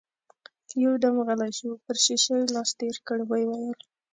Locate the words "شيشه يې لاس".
2.03-2.69